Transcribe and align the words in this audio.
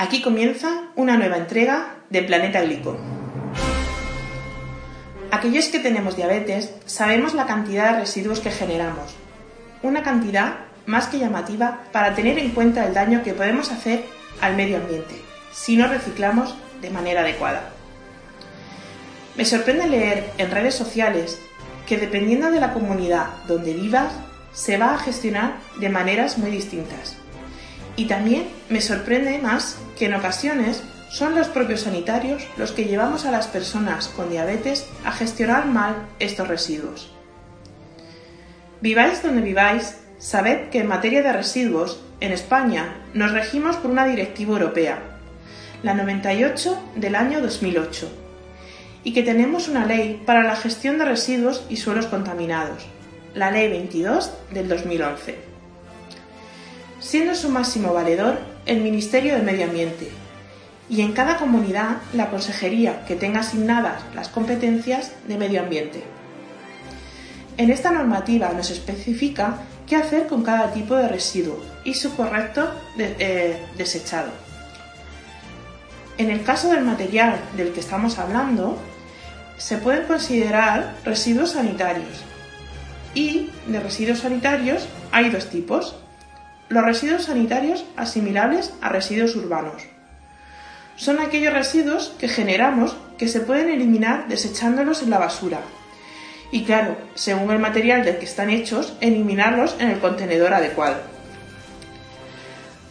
Aquí 0.00 0.22
comienza 0.22 0.84
una 0.94 1.16
nueva 1.16 1.38
entrega 1.38 1.96
de 2.08 2.22
Planeta 2.22 2.60
Glico. 2.60 2.96
Aquellos 5.32 5.66
que 5.66 5.80
tenemos 5.80 6.14
diabetes 6.14 6.72
sabemos 6.86 7.34
la 7.34 7.46
cantidad 7.46 7.92
de 7.92 8.00
residuos 8.00 8.38
que 8.38 8.52
generamos. 8.52 9.16
Una 9.82 10.04
cantidad 10.04 10.60
más 10.86 11.08
que 11.08 11.18
llamativa 11.18 11.80
para 11.90 12.14
tener 12.14 12.38
en 12.38 12.50
cuenta 12.50 12.86
el 12.86 12.94
daño 12.94 13.24
que 13.24 13.34
podemos 13.34 13.72
hacer 13.72 14.04
al 14.40 14.54
medio 14.54 14.76
ambiente 14.76 15.16
si 15.52 15.76
no 15.76 15.88
reciclamos 15.88 16.54
de 16.80 16.90
manera 16.90 17.22
adecuada. 17.22 17.70
Me 19.34 19.44
sorprende 19.44 19.88
leer 19.88 20.30
en 20.38 20.52
redes 20.52 20.76
sociales 20.76 21.40
que 21.88 21.96
dependiendo 21.96 22.52
de 22.52 22.60
la 22.60 22.72
comunidad 22.72 23.30
donde 23.48 23.74
vivas, 23.74 24.12
se 24.52 24.78
va 24.78 24.94
a 24.94 24.98
gestionar 24.98 25.56
de 25.80 25.88
maneras 25.88 26.38
muy 26.38 26.52
distintas. 26.52 27.16
Y 27.98 28.04
también 28.04 28.44
me 28.68 28.80
sorprende 28.80 29.40
más 29.40 29.76
que 29.98 30.06
en 30.06 30.14
ocasiones 30.14 30.84
son 31.10 31.34
los 31.34 31.48
propios 31.48 31.80
sanitarios 31.80 32.46
los 32.56 32.70
que 32.70 32.84
llevamos 32.84 33.26
a 33.26 33.32
las 33.32 33.48
personas 33.48 34.06
con 34.06 34.30
diabetes 34.30 34.86
a 35.04 35.10
gestionar 35.10 35.66
mal 35.66 36.06
estos 36.20 36.46
residuos. 36.46 37.12
Viváis 38.80 39.20
donde 39.20 39.42
viváis, 39.42 39.96
sabed 40.18 40.68
que 40.70 40.78
en 40.78 40.86
materia 40.86 41.22
de 41.22 41.32
residuos, 41.32 42.00
en 42.20 42.30
España 42.30 43.02
nos 43.14 43.32
regimos 43.32 43.74
por 43.74 43.90
una 43.90 44.06
directiva 44.06 44.52
europea, 44.52 45.02
la 45.82 45.94
98 45.94 46.80
del 46.94 47.16
año 47.16 47.40
2008 47.40 48.08
y 49.02 49.12
que 49.12 49.24
tenemos 49.24 49.66
una 49.66 49.86
ley 49.86 50.22
para 50.24 50.44
la 50.44 50.54
gestión 50.54 50.98
de 50.98 51.04
residuos 51.04 51.66
y 51.68 51.78
suelos 51.78 52.06
contaminados, 52.06 52.86
la 53.34 53.50
Ley 53.50 53.68
22 53.68 54.32
del 54.52 54.68
2011. 54.68 55.47
Siendo 57.00 57.34
su 57.34 57.48
máximo 57.48 57.94
valedor 57.94 58.38
el 58.66 58.80
Ministerio 58.80 59.34
de 59.34 59.42
Medio 59.42 59.66
Ambiente 59.66 60.10
y 60.90 61.02
en 61.02 61.12
cada 61.12 61.36
comunidad 61.36 61.98
la 62.12 62.30
consejería 62.30 63.04
que 63.06 63.14
tenga 63.14 63.40
asignadas 63.40 64.02
las 64.14 64.28
competencias 64.28 65.12
de 65.26 65.36
medio 65.36 65.60
ambiente. 65.60 66.02
En 67.56 67.70
esta 67.70 67.90
normativa 67.90 68.50
nos 68.52 68.70
especifica 68.70 69.58
qué 69.86 69.96
hacer 69.96 70.26
con 70.26 70.42
cada 70.42 70.72
tipo 70.72 70.96
de 70.96 71.08
residuo 71.08 71.60
y 71.84 71.94
su 71.94 72.14
correcto 72.14 72.70
eh, 72.98 73.60
desechado. 73.76 74.30
En 76.18 76.30
el 76.30 76.42
caso 76.42 76.70
del 76.70 76.84
material 76.84 77.38
del 77.56 77.72
que 77.72 77.80
estamos 77.80 78.18
hablando, 78.18 78.78
se 79.56 79.78
pueden 79.78 80.06
considerar 80.06 80.94
residuos 81.04 81.52
sanitarios. 81.52 82.24
Y 83.14 83.50
de 83.66 83.80
residuos 83.80 84.20
sanitarios 84.20 84.86
hay 85.12 85.30
dos 85.30 85.48
tipos. 85.48 85.96
Los 86.68 86.84
residuos 86.84 87.24
sanitarios 87.24 87.84
asimilables 87.96 88.74
a 88.82 88.90
residuos 88.90 89.34
urbanos. 89.36 89.82
Son 90.96 91.18
aquellos 91.18 91.54
residuos 91.54 92.14
que 92.18 92.28
generamos 92.28 92.96
que 93.16 93.28
se 93.28 93.40
pueden 93.40 93.68
eliminar 93.68 94.28
desechándolos 94.28 95.02
en 95.02 95.10
la 95.10 95.18
basura. 95.18 95.60
Y 96.50 96.64
claro, 96.64 96.96
según 97.14 97.52
el 97.52 97.58
material 97.58 98.04
del 98.04 98.18
que 98.18 98.24
están 98.24 98.50
hechos, 98.50 98.96
eliminarlos 99.00 99.76
en 99.78 99.88
el 99.90 99.98
contenedor 99.98 100.52
adecuado. 100.52 100.96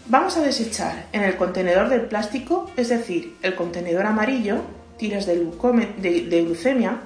Vamos 0.08 0.38
a 0.38 0.42
desechar 0.42 1.06
en 1.12 1.24
el 1.24 1.36
contenedor 1.36 1.90
del 1.90 2.02
plástico, 2.02 2.72
es 2.78 2.90
decir, 2.90 3.36
el 3.42 3.56
contenedor 3.56 4.06
amarillo, 4.06 4.62
tiras 4.98 5.26
de, 5.26 5.36
glucemia, 6.46 7.02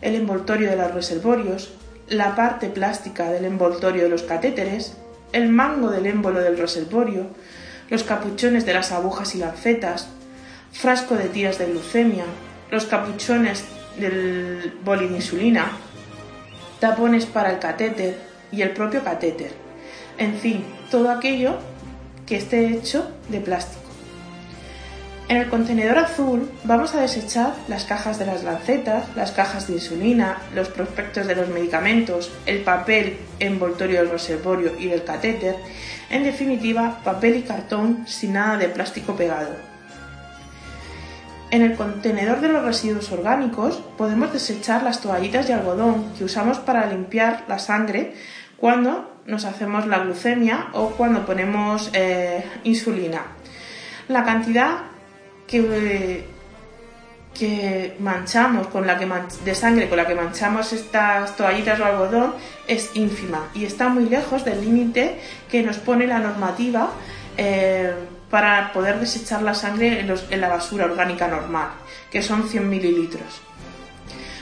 el 0.00 0.14
envoltorio 0.14 0.70
de 0.70 0.76
los 0.76 0.94
reservorios, 0.94 1.72
la 2.06 2.36
parte 2.36 2.68
plástica 2.68 3.30
del 3.32 3.44
envoltorio 3.44 4.04
de 4.04 4.08
los 4.08 4.22
catéteres, 4.22 4.96
el 5.34 5.48
mango 5.48 5.90
del 5.90 6.06
émbolo 6.06 6.40
del 6.40 6.56
reservorio, 6.56 7.26
los 7.90 8.04
capuchones 8.04 8.64
de 8.64 8.72
las 8.72 8.92
agujas 8.92 9.34
y 9.34 9.38
lancetas, 9.38 10.08
frasco 10.72 11.16
de 11.16 11.28
tiras 11.28 11.58
de 11.58 11.66
glucemia, 11.66 12.24
los 12.70 12.86
capuchones 12.86 13.64
del 13.98 14.78
boli 14.84 15.08
de 15.08 15.16
insulina, 15.16 15.72
tapones 16.78 17.26
para 17.26 17.50
el 17.50 17.58
catéter 17.58 18.16
y 18.52 18.62
el 18.62 18.70
propio 18.70 19.02
catéter. 19.02 19.52
En 20.18 20.34
fin, 20.36 20.64
todo 20.88 21.10
aquello 21.10 21.56
que 22.26 22.36
esté 22.36 22.68
hecho 22.68 23.10
de 23.28 23.40
plástico. 23.40 23.90
En 25.26 25.38
el 25.38 25.48
contenedor 25.48 25.96
azul 25.96 26.50
vamos 26.64 26.94
a 26.94 27.00
desechar 27.00 27.54
las 27.66 27.84
cajas 27.84 28.18
de 28.18 28.26
las 28.26 28.44
lancetas, 28.44 29.06
las 29.16 29.32
cajas 29.32 29.66
de 29.66 29.74
insulina, 29.74 30.36
los 30.54 30.68
prospectos 30.68 31.26
de 31.26 31.34
los 31.34 31.48
medicamentos, 31.48 32.30
el 32.44 32.60
papel 32.60 33.16
envoltorio 33.40 34.00
del 34.00 34.10
reservorio 34.10 34.72
y 34.78 34.88
del 34.88 35.02
catéter, 35.02 35.56
en 36.10 36.24
definitiva, 36.24 37.00
papel 37.02 37.36
y 37.36 37.42
cartón 37.42 38.04
sin 38.06 38.34
nada 38.34 38.58
de 38.58 38.68
plástico 38.68 39.16
pegado. 39.16 39.56
En 41.50 41.62
el 41.62 41.74
contenedor 41.74 42.42
de 42.42 42.48
los 42.48 42.62
residuos 42.62 43.10
orgánicos 43.10 43.82
podemos 43.96 44.30
desechar 44.30 44.82
las 44.82 45.00
toallitas 45.00 45.46
de 45.46 45.54
algodón 45.54 46.12
que 46.18 46.24
usamos 46.24 46.58
para 46.58 46.86
limpiar 46.86 47.44
la 47.48 47.58
sangre 47.58 48.12
cuando 48.58 49.10
nos 49.24 49.46
hacemos 49.46 49.86
la 49.86 50.00
glucemia 50.00 50.66
o 50.74 50.90
cuando 50.90 51.24
ponemos 51.24 51.90
eh, 51.94 52.44
insulina. 52.64 53.22
La 54.08 54.24
cantidad 54.24 54.93
que, 55.46 56.24
manchamos, 57.98 58.68
con 58.68 58.86
la 58.86 58.98
que 58.98 59.08
de 59.44 59.54
sangre 59.54 59.88
con 59.88 59.96
la 59.96 60.06
que 60.06 60.14
manchamos 60.14 60.72
estas 60.72 61.36
toallitas 61.36 61.80
o 61.80 61.84
algodón 61.84 62.34
es 62.66 62.90
ínfima 62.94 63.50
y 63.54 63.64
está 63.64 63.88
muy 63.88 64.08
lejos 64.08 64.44
del 64.44 64.60
límite 64.60 65.18
que 65.50 65.62
nos 65.62 65.78
pone 65.78 66.06
la 66.06 66.18
normativa 66.18 66.90
eh, 67.36 67.92
para 68.30 68.72
poder 68.72 69.00
desechar 69.00 69.42
la 69.42 69.54
sangre 69.54 70.00
en, 70.00 70.40
la 70.40 70.48
basura 70.48 70.86
orgánica 70.86 71.28
normal, 71.28 71.68
que 72.10 72.22
son 72.22 72.48
100 72.48 72.68
mililitros. 72.68 73.42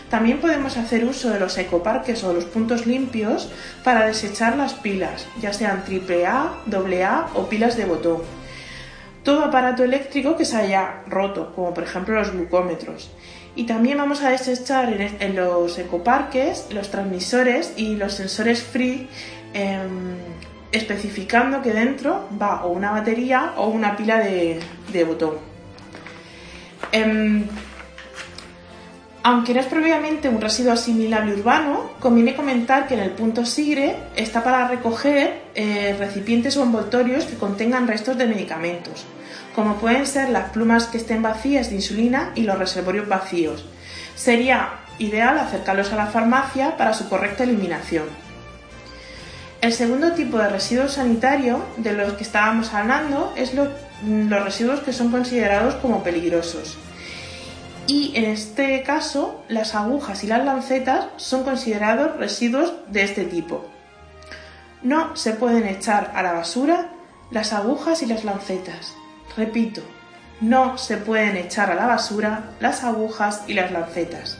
También 0.08 0.40
podemos 0.40 0.76
hacer 0.76 1.04
uso 1.06 1.30
de 1.30 1.40
los 1.40 1.56
ecoparques 1.56 2.22
o 2.22 2.34
los 2.34 2.44
puntos 2.44 2.86
limpios 2.86 3.50
para 3.82 4.06
desechar 4.06 4.56
las 4.56 4.74
pilas, 4.74 5.26
ya 5.40 5.54
sean 5.54 5.82
AAA, 5.88 6.52
AA 6.70 7.28
o 7.34 7.48
pilas 7.48 7.78
de 7.78 7.86
botón 7.86 8.41
todo 9.22 9.44
aparato 9.44 9.84
eléctrico 9.84 10.36
que 10.36 10.44
se 10.44 10.56
haya 10.56 11.02
roto, 11.06 11.52
como 11.54 11.72
por 11.72 11.84
ejemplo 11.84 12.14
los 12.14 12.32
glucómetros. 12.32 13.10
Y 13.54 13.64
también 13.64 13.98
vamos 13.98 14.22
a 14.22 14.30
desechar 14.30 14.92
en, 14.92 15.36
los 15.36 15.78
ecoparques 15.78 16.68
los 16.72 16.90
transmisores 16.90 17.74
y 17.76 17.96
los 17.96 18.14
sensores 18.14 18.62
free, 18.62 19.08
em, 19.52 20.16
especificando 20.72 21.60
que 21.60 21.72
dentro 21.72 22.28
va 22.40 22.64
o 22.64 22.70
una 22.70 22.92
batería 22.92 23.52
o 23.56 23.68
una 23.68 23.94
pila 23.96 24.18
de, 24.18 25.04
botón. 25.06 25.34
Em, 26.92 27.44
aunque 29.24 29.54
no 29.54 29.60
es 29.60 29.66
previamente 29.66 30.28
un 30.28 30.40
residuo 30.40 30.72
asimilable 30.72 31.34
urbano, 31.34 31.92
conviene 32.00 32.34
comentar 32.34 32.88
que 32.88 32.94
en 32.94 33.00
el 33.00 33.10
punto 33.10 33.46
SIGRE 33.46 33.96
está 34.16 34.42
para 34.42 34.66
recoger 34.66 35.42
eh, 35.54 35.94
recipientes 35.98 36.56
o 36.56 36.62
envoltorios 36.62 37.24
que 37.26 37.36
contengan 37.36 37.86
restos 37.86 38.18
de 38.18 38.26
medicamentos, 38.26 39.04
como 39.54 39.76
pueden 39.76 40.06
ser 40.06 40.30
las 40.30 40.50
plumas 40.50 40.86
que 40.86 40.98
estén 40.98 41.22
vacías 41.22 41.70
de 41.70 41.76
insulina 41.76 42.32
y 42.34 42.42
los 42.42 42.58
reservorios 42.58 43.08
vacíos. 43.08 43.64
Sería 44.16 44.80
ideal 44.98 45.38
acercarlos 45.38 45.92
a 45.92 45.96
la 45.96 46.06
farmacia 46.06 46.76
para 46.76 46.92
su 46.92 47.08
correcta 47.08 47.44
eliminación. 47.44 48.06
El 49.60 49.72
segundo 49.72 50.12
tipo 50.12 50.38
de 50.38 50.48
residuo 50.48 50.88
sanitario 50.88 51.64
de 51.76 51.92
los 51.92 52.14
que 52.14 52.24
estábamos 52.24 52.74
hablando 52.74 53.32
es 53.36 53.54
los 53.54 53.68
residuos 54.44 54.80
que 54.80 54.92
son 54.92 55.12
considerados 55.12 55.76
como 55.76 56.02
peligrosos 56.02 56.76
y 57.86 58.12
en 58.16 58.24
este 58.24 58.82
caso 58.82 59.42
las 59.48 59.74
agujas 59.74 60.24
y 60.24 60.26
las 60.26 60.44
lancetas 60.44 61.06
son 61.16 61.44
considerados 61.44 62.16
residuos 62.16 62.72
de 62.88 63.02
este 63.02 63.24
tipo. 63.24 63.64
No 64.82 65.16
se 65.16 65.32
pueden 65.32 65.66
echar 65.66 66.12
a 66.14 66.22
la 66.22 66.32
basura 66.32 66.90
las 67.30 67.52
agujas 67.52 68.02
y 68.02 68.06
las 68.06 68.24
lancetas. 68.24 68.94
Repito, 69.36 69.82
no 70.40 70.76
se 70.76 70.96
pueden 70.96 71.36
echar 71.36 71.70
a 71.70 71.74
la 71.74 71.86
basura 71.86 72.50
las 72.60 72.84
agujas 72.84 73.44
y 73.46 73.54
las 73.54 73.70
lancetas. 73.72 74.38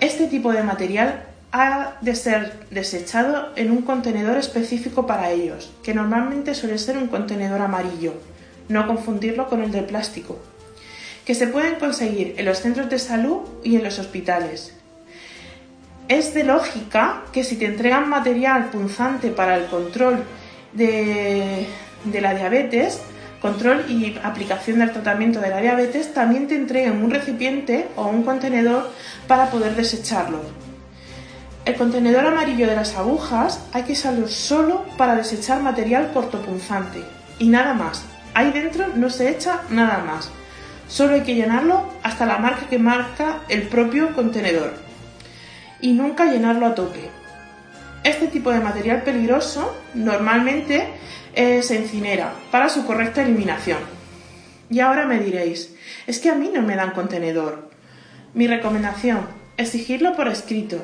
Este 0.00 0.26
tipo 0.26 0.52
de 0.52 0.62
material 0.62 1.24
ha 1.52 1.94
de 2.00 2.14
ser 2.14 2.66
desechado 2.70 3.50
en 3.56 3.70
un 3.70 3.82
contenedor 3.82 4.38
específico 4.38 5.06
para 5.06 5.30
ellos, 5.30 5.70
que 5.82 5.92
normalmente 5.92 6.54
suele 6.54 6.78
ser 6.78 6.96
un 6.96 7.08
contenedor 7.08 7.60
amarillo, 7.60 8.14
no 8.68 8.86
confundirlo 8.86 9.48
con 9.48 9.62
el 9.62 9.70
de 9.70 9.82
plástico, 9.82 10.38
que 11.24 11.34
se 11.34 11.46
pueden 11.46 11.76
conseguir 11.76 12.34
en 12.36 12.44
los 12.44 12.58
centros 12.58 12.90
de 12.90 12.98
salud 12.98 13.40
y 13.62 13.76
en 13.76 13.84
los 13.84 13.98
hospitales. 13.98 14.74
Es 16.08 16.34
de 16.34 16.44
lógica 16.44 17.22
que 17.32 17.44
si 17.44 17.56
te 17.56 17.66
entregan 17.66 18.08
material 18.08 18.70
punzante 18.70 19.28
para 19.28 19.56
el 19.56 19.66
control 19.66 20.24
de, 20.72 21.66
la 22.12 22.34
diabetes, 22.34 23.00
control 23.40 23.84
y 23.88 24.18
aplicación 24.22 24.80
del 24.80 24.92
tratamiento 24.92 25.40
de 25.40 25.50
la 25.50 25.60
diabetes, 25.60 26.12
también 26.12 26.48
te 26.48 26.56
entreguen 26.56 27.02
un 27.02 27.10
recipiente 27.10 27.88
o 27.96 28.06
un 28.06 28.24
contenedor 28.24 28.90
para 29.26 29.50
poder 29.50 29.76
desecharlo. 29.76 30.40
El 31.64 31.76
contenedor 31.76 32.26
amarillo 32.26 32.66
de 32.66 32.74
las 32.74 32.96
agujas 32.96 33.64
hay 33.72 33.84
que 33.84 33.92
usarlo 33.92 34.26
solo 34.26 34.84
para 34.98 35.14
desechar 35.14 35.62
material 35.62 36.10
cortopunzante 36.12 37.04
y 37.38 37.46
nada 37.46 37.72
más, 37.72 38.04
Ahí 38.34 38.50
dentro 38.50 38.88
no 38.94 39.10
se 39.10 39.30
echa 39.30 39.62
nada 39.68 39.98
más. 39.98 40.30
Solo 40.92 41.14
hay 41.14 41.22
que 41.22 41.34
llenarlo 41.34 41.88
hasta 42.02 42.26
la 42.26 42.36
marca 42.36 42.68
que 42.68 42.78
marca 42.78 43.44
el 43.48 43.62
propio 43.62 44.14
contenedor. 44.14 44.74
Y 45.80 45.94
nunca 45.94 46.26
llenarlo 46.26 46.66
a 46.66 46.74
tope. 46.74 47.08
Este 48.04 48.26
tipo 48.26 48.50
de 48.50 48.60
material 48.60 49.00
peligroso 49.00 49.74
normalmente 49.94 50.88
eh, 51.34 51.62
se 51.62 51.76
incinera 51.76 52.34
para 52.50 52.68
su 52.68 52.84
correcta 52.84 53.22
eliminación. 53.22 53.78
Y 54.68 54.80
ahora 54.80 55.06
me 55.06 55.18
diréis, 55.18 55.74
es 56.06 56.18
que 56.18 56.28
a 56.28 56.34
mí 56.34 56.50
no 56.52 56.60
me 56.60 56.76
dan 56.76 56.90
contenedor. 56.90 57.70
Mi 58.34 58.46
recomendación, 58.46 59.26
exigirlo 59.56 60.14
por 60.14 60.28
escrito. 60.28 60.76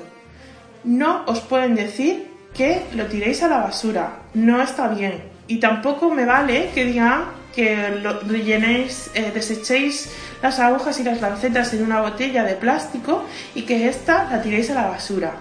No 0.84 1.24
os 1.26 1.40
pueden 1.40 1.74
decir 1.74 2.28
que 2.54 2.80
lo 2.94 3.04
tiréis 3.08 3.42
a 3.42 3.48
la 3.48 3.58
basura, 3.58 4.20
no 4.32 4.62
está 4.62 4.88
bien. 4.88 5.22
Y 5.48 5.60
tampoco 5.60 6.10
me 6.10 6.24
vale 6.24 6.70
que 6.74 6.86
digan 6.86 7.37
que 7.58 7.90
lo 8.00 8.20
rellenéis, 8.20 9.10
eh, 9.14 9.32
desechéis 9.34 10.12
las 10.40 10.60
agujas 10.60 11.00
y 11.00 11.02
las 11.02 11.20
lancetas 11.20 11.74
en 11.74 11.82
una 11.82 12.00
botella 12.00 12.44
de 12.44 12.54
plástico 12.54 13.24
y 13.52 13.62
que 13.62 13.88
esta 13.88 14.28
la 14.30 14.40
tiréis 14.40 14.70
a 14.70 14.74
la 14.74 14.86
basura. 14.86 15.32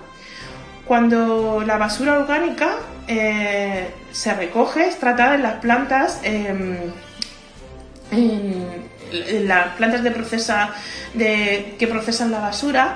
Cuando 0.88 1.62
la 1.64 1.78
basura 1.78 2.18
orgánica 2.18 2.70
eh, 3.08 3.92
se 4.12 4.34
recoge, 4.34 4.88
es 4.88 4.98
tratada 4.98 5.36
en 5.36 5.44
las 5.44 5.58
plantas, 5.60 6.20
em, 6.24 6.78
las 9.44 9.76
plantas 9.76 10.02
de 10.02 10.10
procesa, 10.10 10.72
que 11.16 11.88
procesan 11.88 12.32
la 12.32 12.40
basura 12.40 12.96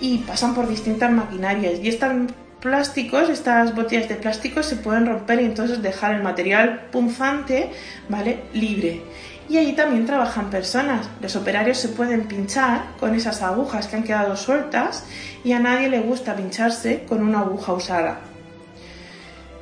y 0.00 0.18
pasan 0.18 0.52
por 0.56 0.66
distintas 0.66 1.12
maquinarias. 1.12 1.74
Y 1.80 1.90
estas 1.90 2.12
plásticos, 2.60 3.28
estas 3.28 3.74
botellas 3.74 4.08
de 4.08 4.16
plástico 4.16 4.62
se 4.62 4.76
pueden 4.76 5.06
romper 5.06 5.40
y 5.40 5.44
entonces 5.44 5.82
dejar 5.82 6.14
el 6.14 6.22
material 6.22 6.86
punzante, 6.90 7.70
¿vale? 8.08 8.40
Libre. 8.52 9.02
Y 9.48 9.56
allí 9.56 9.72
también 9.72 10.04
trabajan 10.04 10.50
personas. 10.50 11.08
Los 11.22 11.34
operarios 11.36 11.78
se 11.78 11.88
pueden 11.88 12.24
pinchar 12.24 12.84
con 13.00 13.14
esas 13.14 13.42
agujas 13.42 13.86
que 13.86 13.96
han 13.96 14.02
quedado 14.02 14.36
sueltas 14.36 15.04
y 15.42 15.52
a 15.52 15.58
nadie 15.58 15.88
le 15.88 16.00
gusta 16.00 16.36
pincharse 16.36 17.04
con 17.08 17.22
una 17.22 17.40
aguja 17.40 17.72
usada. 17.72 18.20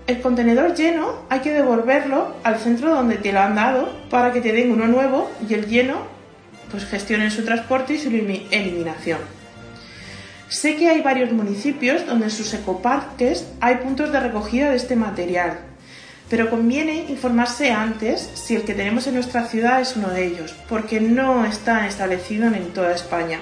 El 0.07 0.21
contenedor 0.21 0.75
lleno 0.75 1.23
hay 1.29 1.41
que 1.41 1.53
devolverlo 1.53 2.35
al 2.45 2.59
centro 2.59 2.95
donde 2.95 3.17
te 3.17 3.33
lo 3.33 3.41
han 3.41 3.57
dado 3.57 3.93
para 4.09 4.33
que 4.33 4.41
te 4.41 4.53
den 4.53 4.73
uno 4.73 4.87
nuevo 4.87 5.31
y 5.49 5.55
el 5.55 5.67
lleno 5.67 5.99
pues 6.71 6.85
gestionen 6.85 7.31
su 7.31 7.45
transporte 7.45 7.95
y 7.95 7.99
su 7.99 8.09
eliminación. 8.09 9.19
Sé 10.49 10.77
que 10.77 10.89
hay 10.89 11.03
varios 11.03 11.33
municipios 11.33 12.07
donde 12.07 12.27
en 12.27 12.31
sus 12.31 12.55
ecoparques 12.55 13.47
hay 13.61 13.77
puntos 13.77 14.13
de 14.13 14.21
recogida 14.21 14.71
de 14.71 14.77
este 14.77 14.95
material, 14.95 15.59
pero 16.31 16.51
conviene 16.51 17.07
informarse 17.09 17.73
antes 17.73 18.31
si 18.35 18.55
el 18.55 18.63
que 18.63 18.75
tenemos 18.75 19.09
en 19.09 19.15
nuestra 19.15 19.47
ciudad 19.47 19.81
es 19.81 19.97
uno 19.97 20.09
de 20.09 20.25
ellos, 20.25 20.55
porque 20.69 21.01
no 21.01 21.45
está 21.45 21.89
establecido 21.89 22.47
en 22.47 22.73
toda 22.73 22.93
España. 22.93 23.41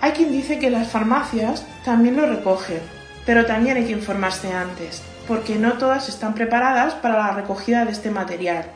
Hay 0.00 0.12
quien 0.12 0.30
dice 0.30 0.60
que 0.60 0.70
las 0.70 0.88
farmacias 0.88 1.66
también 1.84 2.16
lo 2.16 2.26
recogen, 2.26 2.78
pero 3.26 3.44
también 3.44 3.76
hay 3.76 3.86
que 3.86 3.92
informarse 3.92 4.52
antes, 4.52 5.02
porque 5.26 5.56
no 5.56 5.72
todas 5.72 6.08
están 6.08 6.34
preparadas 6.34 6.94
para 6.94 7.18
la 7.18 7.32
recogida 7.32 7.84
de 7.84 7.90
este 7.90 8.10
material. 8.10 8.66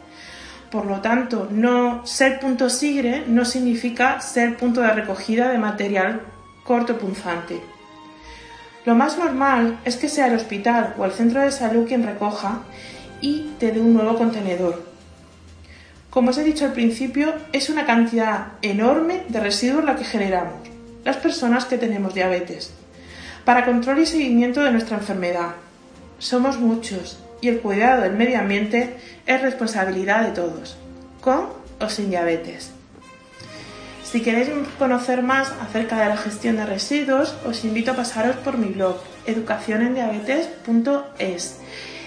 Por 0.70 0.86
lo 0.86 1.00
tanto, 1.00 1.46
no 1.48 2.04
ser 2.04 2.40
punto 2.40 2.70
sigre 2.70 3.22
no 3.28 3.44
significa 3.44 4.20
ser 4.20 4.56
punto 4.56 4.80
de 4.80 4.90
recogida 4.90 5.48
de 5.50 5.58
material 5.58 6.22
corto 6.66 6.98
punzante. 6.98 7.60
Lo 8.84 8.94
más 8.94 9.18
normal 9.18 9.78
es 9.84 9.96
que 9.96 10.08
sea 10.08 10.26
el 10.26 10.36
hospital 10.36 10.94
o 10.98 11.04
el 11.04 11.12
centro 11.12 11.40
de 11.40 11.52
salud 11.52 11.86
quien 11.86 12.04
recoja 12.04 12.62
y 13.20 13.52
te 13.58 13.72
dé 13.72 13.80
un 13.80 13.94
nuevo 13.94 14.16
contenedor. 14.16 14.84
Como 16.10 16.30
os 16.30 16.38
he 16.38 16.44
dicho 16.44 16.64
al 16.64 16.72
principio, 16.72 17.34
es 17.52 17.68
una 17.68 17.84
cantidad 17.84 18.52
enorme 18.62 19.24
de 19.28 19.40
residuos 19.40 19.84
la 19.84 19.96
que 19.96 20.04
generamos, 20.04 20.68
las 21.04 21.16
personas 21.16 21.64
que 21.66 21.78
tenemos 21.78 22.14
diabetes, 22.14 22.72
para 23.44 23.64
control 23.64 23.98
y 24.00 24.06
seguimiento 24.06 24.62
de 24.62 24.72
nuestra 24.72 24.96
enfermedad. 24.96 25.54
Somos 26.18 26.58
muchos 26.58 27.18
y 27.40 27.48
el 27.48 27.60
cuidado 27.60 28.02
del 28.02 28.14
medio 28.14 28.38
ambiente 28.38 28.96
es 29.26 29.42
responsabilidad 29.42 30.22
de 30.22 30.32
todos, 30.32 30.76
con 31.20 31.48
o 31.80 31.88
sin 31.88 32.08
diabetes. 32.08 32.75
Si 34.16 34.22
queréis 34.22 34.48
conocer 34.78 35.22
más 35.22 35.52
acerca 35.60 35.98
de 35.98 36.08
la 36.08 36.16
gestión 36.16 36.56
de 36.56 36.64
residuos, 36.64 37.36
os 37.44 37.66
invito 37.66 37.90
a 37.90 37.96
pasaros 37.96 38.36
por 38.36 38.56
mi 38.56 38.68
blog 38.68 38.96
educacionendiabetes.es. 39.26 41.58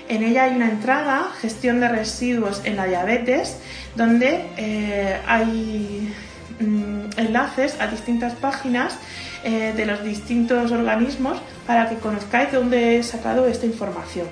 En 0.08 0.24
ella 0.24 0.46
hay 0.46 0.56
una 0.56 0.72
entrada, 0.72 1.30
gestión 1.40 1.80
de 1.80 1.88
residuos 1.88 2.64
en 2.66 2.78
la 2.78 2.88
diabetes, 2.88 3.58
donde 3.96 4.44
eh, 4.58 5.20
hay 5.28 6.12
mm, 6.60 7.12
enlaces 7.18 7.80
a 7.80 7.86
distintas 7.86 8.34
páginas 8.34 8.98
eh, 9.44 9.76
de 9.78 9.86
los 9.86 10.04
distintos 10.04 10.72
organismos 10.72 11.38
para 11.68 11.90
que 11.90 11.98
conozcáis 11.98 12.52
de 12.52 12.58
dónde 12.58 12.98
he 12.98 13.04
sacado 13.04 13.46
esta 13.46 13.68
información. 13.68 14.26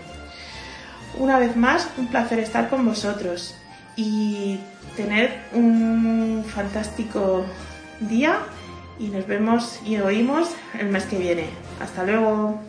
Una 1.19 1.37
vez 1.37 1.55
más, 1.55 1.87
un 1.95 2.07
placer 2.07 2.39
estar 2.39 2.69
con 2.69 2.83
vosotros 2.83 3.53
y 3.95 4.61
tener 4.97 5.39
un 5.53 6.43
fantástico 6.45 7.45
día 8.01 8.39
y 8.99 9.07
nos 9.09 9.27
vemos 9.27 9.79
y 9.85 9.97
oímos 9.97 10.49
el 10.77 10.87
mes 10.87 11.05
que 11.05 11.19
viene. 11.19 11.45
Hasta 11.79 12.03
luego. 12.03 12.59